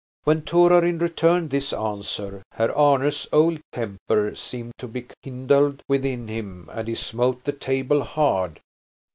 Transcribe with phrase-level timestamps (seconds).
[0.23, 6.71] When Torarin returned this answer Herr Arne's old temper seemed to be kindled within him
[6.73, 8.61] and he smote the table hard.